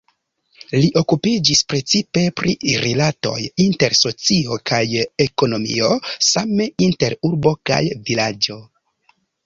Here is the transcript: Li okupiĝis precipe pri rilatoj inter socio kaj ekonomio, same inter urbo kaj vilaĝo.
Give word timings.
Li 0.77 0.87
okupiĝis 1.01 1.61
precipe 1.73 2.23
pri 2.41 2.55
rilatoj 2.87 3.37
inter 3.67 3.97
socio 4.01 4.59
kaj 4.73 4.83
ekonomio, 5.29 5.95
same 6.33 6.71
inter 6.91 7.19
urbo 7.33 7.57
kaj 7.73 7.83
vilaĝo. 8.11 8.63